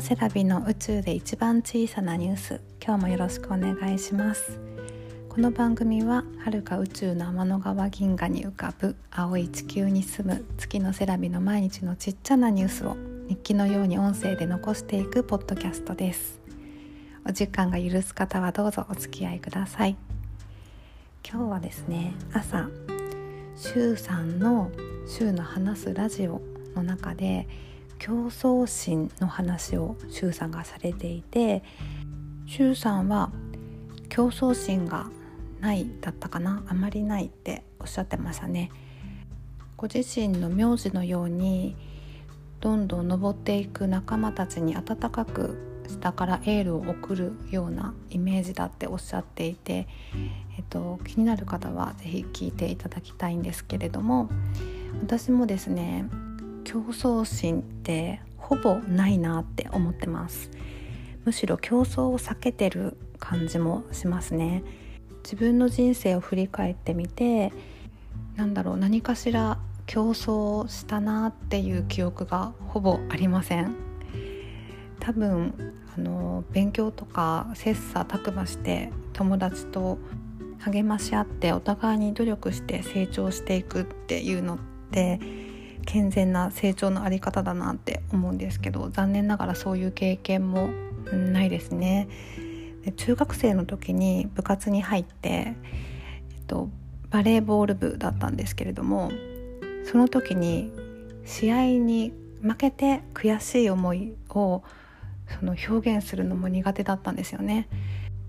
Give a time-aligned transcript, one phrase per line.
[0.00, 2.60] セラビの宇宙で一番小さなニュース。
[2.82, 4.58] 今日もよろしくお願いします。
[5.28, 12.96] この番組は遥か宇宙の天の川銀河に浮かぶ青い地球に住む月のセラビの毎日のちっちゃなニュースを
[13.28, 16.40] 日記のように音声で残していくポッドキャストです。
[17.28, 19.96] お時間が許す方はどうぞお付き合いください。
[21.28, 22.70] 今日はですね朝
[23.54, 24.70] シュウさんの
[25.06, 26.40] シュウの話すラジオ
[26.74, 27.46] の中で
[28.00, 31.62] 競争心の話を周さんがされていて
[32.46, 33.30] 周さんは
[34.08, 35.10] 競争心が
[35.60, 38.72] ないだったかなあまりないっておっしゃってましたね。
[39.76, 41.76] ご自身の名字のように
[42.60, 49.86] どんどん登っていく仲間たちに温かく下からエールを送るようなイメージだっておっしゃっていて、
[50.58, 54.28] えっと、気になる方は是非聞いていただきたいんですけれども
[55.02, 56.08] 私もですね
[56.70, 60.52] 競争心ってほぼないなって思ってます。
[61.24, 64.62] むしろ競争を避けてる感じもしますね。
[65.24, 67.52] 自分の人生を振り返ってみて
[68.36, 73.74] なんだろう何かしら競争したなっていう記憶がほぼありません。
[75.00, 79.98] 多分あの勉強とか切磋琢磨して友達と
[80.60, 84.58] 励まし合ってお互いに努力して成長していくっていうのっ
[84.92, 85.18] て
[85.84, 90.68] 健全な成長のあり方だなって思うんですけど残念ながらそういう経験も
[91.12, 92.08] ないですね。
[92.84, 95.54] で中学生の時に部活に入って、え
[96.42, 96.70] っと、
[97.10, 99.10] バレーボール部だったんですけれども
[99.84, 100.72] その時に
[101.24, 104.62] 試合に負けて悔しい思いを
[105.38, 107.68] その表現するのも苦手だったんですよね。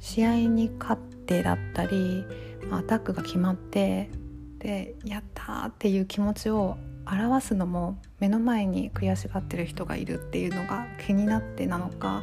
[0.00, 2.24] 試合に勝ってだったり
[2.70, 4.10] アタックが決まって
[4.58, 12.22] でやったっていう気持ちを表すのも目の前に悔しがってる人がいるっていうのが気になってなのか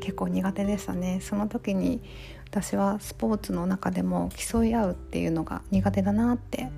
[0.00, 1.20] 結構苦手でしたね。
[1.20, 2.02] その時に
[2.50, 6.68] 私はスポーツの中でも競い合うっていうのが苦手だなって、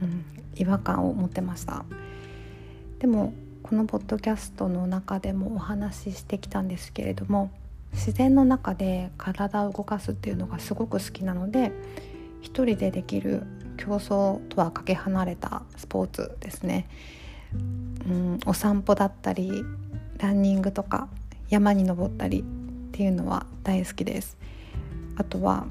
[0.00, 1.84] うん、違和感を持ってました。
[2.98, 7.50] でもこのポッドキャストの中でもお話ししてきたんですけれども
[7.92, 11.72] 自然の中で体を動かすっていうのがすごく好きなので
[12.40, 13.44] 一人でできる
[13.82, 16.88] 競争とはかけ離れたスポーツですね、
[17.52, 19.64] うん、お散歩だったり
[20.18, 21.08] ランニングとか
[21.50, 22.44] 山に登ったりっ
[22.92, 24.36] ていうのは大好きです。
[25.16, 25.66] あとは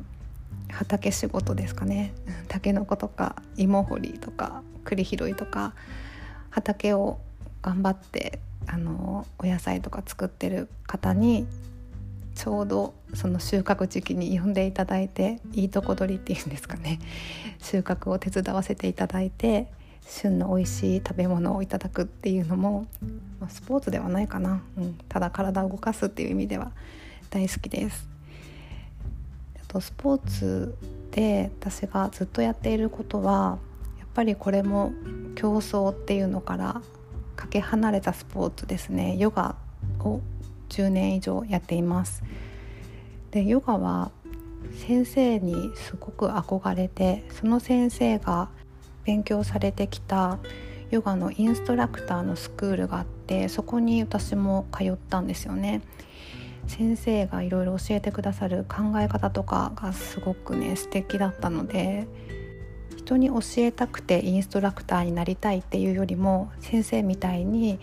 [0.69, 2.13] 畑仕事ですかね。
[2.49, 5.73] たけのことか芋掘りとか栗拾いとか
[6.49, 7.17] 畑を
[7.61, 11.47] 頑張ってあのお野菜とか作ってる方に
[12.35, 16.99] ちょうどその収穫時期に呼んでいただいていいとこ取りっていうんですかね。
[17.59, 19.71] 収穫を手伝わせていただいて
[20.07, 22.87] 旬の美味しい食べ物をいただくっていうのも、
[23.39, 26.71] まあ、スポーツではないかな、うん、ただ体を動かすっていう意味では
[27.29, 28.09] 大好きです。
[29.61, 30.75] あとスポーツ
[31.11, 33.59] で私がずっとやっていることは
[33.99, 34.91] やっぱりこれも
[35.35, 36.81] 競争っていうのから
[37.35, 39.15] かけ離れたスポーツですね。
[39.17, 39.55] ヨガ
[39.99, 40.21] を
[40.71, 42.23] 10年以上やっています。
[43.31, 44.11] でヨガは
[44.87, 48.49] 先生にすごく憧れてその先生が
[49.03, 50.39] 勉強されてきた
[50.89, 55.81] ヨガのインストラクターのスクールがあってそこに私も通ったんですよね。
[56.67, 62.07] 先生がいろいろ教えてくださる考え方とかがすごくね素敵だったので
[62.97, 67.79] 人に教えたくてインストラクターになりたいっていうよりも先生みたいに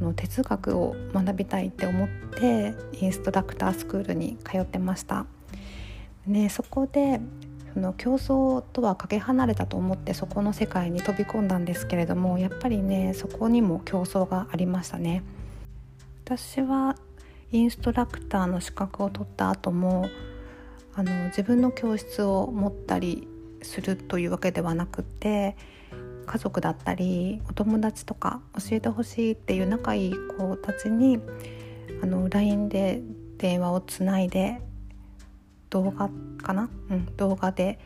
[0.00, 2.08] の哲学を学びたいって思っ
[2.38, 5.26] てインストラクタースクールに通ってました。
[6.26, 7.20] ね、そこで
[7.74, 15.22] その競争とはかけ離れたと思ってそこの世界に飛び込んだんですけれどもやっぱりねそこにも競争がありましたね。
[16.24, 16.96] 私は
[17.52, 20.08] インストラクターの資格を取った後も
[20.94, 23.26] あの自分の教室を持ったり
[23.62, 25.56] するというわけではなくて
[26.30, 31.18] 家族だったりお友達とか教えてほしいっていう仲いい子たちに
[32.04, 33.02] あの LINE で
[33.38, 34.60] 電話をつないで
[35.70, 36.08] 動画
[36.40, 37.80] かな、うん、動画で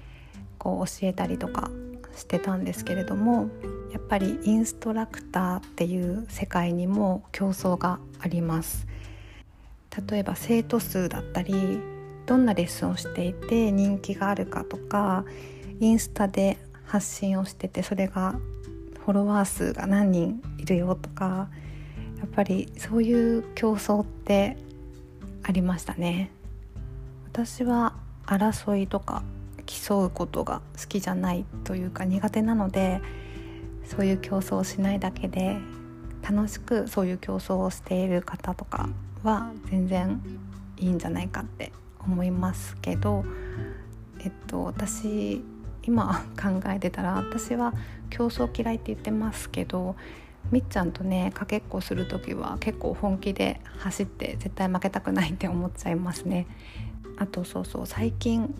[0.58, 1.70] こう教えたりとか
[2.14, 3.48] してたんですけれども
[3.92, 8.86] やっぱりインストラクターっていう世界にも競争があります。
[10.10, 11.80] 例えば生徒数だったり
[12.26, 15.24] どんなレッスンをしていて人気があるかとか
[15.80, 18.36] インスタで発信をしててそれが
[19.04, 21.48] フォロワー数が何人いるよとか
[22.18, 24.56] やっぱりそういう競争って
[25.42, 26.30] ありましたね。
[27.26, 27.94] 私は
[28.26, 29.22] 争いとか
[29.66, 33.02] 競うことが好きじゃないというか苦手なので
[33.84, 35.58] そういう競争をしないだけで
[36.22, 38.88] 楽しくそういう競争をしている方とか
[39.22, 40.22] は全然
[40.78, 43.24] いいんじゃないかって思いますけど
[44.20, 45.42] えっと私
[45.86, 47.74] 今考えてたら私は
[48.10, 49.96] 競争嫌いって言ってますけど
[50.50, 56.46] みっちゃんとねかけっこする時は結構本気で走って絶対負けたくないって思っちゃいますね。
[57.16, 58.54] あとそうそう最近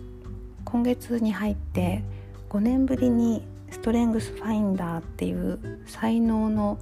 [0.63, 2.03] 今月に入って
[2.49, 6.79] 5年ぶりにストレングスファインダーっていう才能の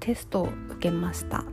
[0.00, 1.44] テストを受けました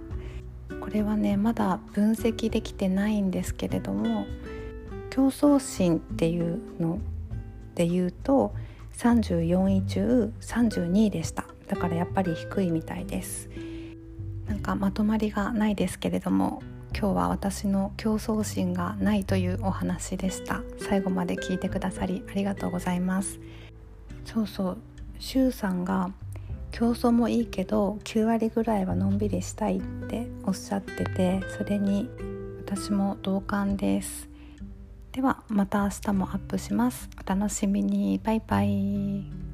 [0.82, 4.26] これはねまだ分析できてないんですけれども
[5.12, 7.00] 競争心っていうの
[7.80, 8.54] で言うと
[8.98, 11.46] 34位中32位でした。
[11.70, 13.50] だからやっぱり低いみたいです。
[14.48, 16.62] なんかまとまりがないですけれども
[16.92, 20.62] 今日は私の競争心がないというお話でした。
[20.80, 23.40] 最後まで聞いてくださりありがとうございます。
[24.26, 24.78] そうそう。
[25.20, 26.12] しゅうさんが
[26.72, 32.10] 競争もいいけど9割ぐらいはのんびりしたいっておっしゃっててそれに
[32.66, 34.29] 私も同感です。
[35.12, 37.10] ではまた明日もアップします。
[37.20, 38.20] お楽しみに。
[38.24, 39.49] バイバイ。